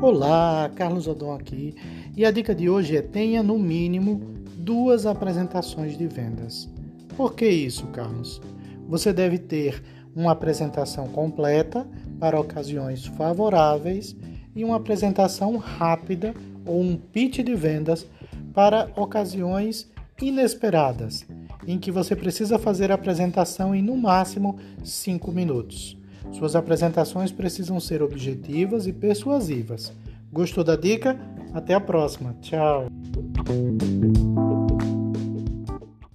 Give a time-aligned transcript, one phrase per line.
[0.00, 1.74] Olá, Carlos Odon aqui.
[2.16, 4.18] E a dica de hoje é tenha no mínimo
[4.56, 6.68] duas apresentações de vendas.
[7.14, 8.40] Por que isso, Carlos?
[8.88, 9.82] Você deve ter
[10.16, 11.86] uma apresentação completa
[12.18, 14.16] para ocasiões favoráveis
[14.56, 18.06] e uma apresentação rápida ou um pitch de vendas
[18.54, 19.90] para ocasiões
[20.20, 21.26] inesperadas,
[21.66, 25.98] em que você precisa fazer a apresentação em no máximo 5 minutos.
[26.32, 29.92] Suas apresentações precisam ser objetivas e persuasivas.
[30.32, 31.18] Gostou da dica?
[31.52, 32.34] Até a próxima.
[32.40, 32.88] Tchau.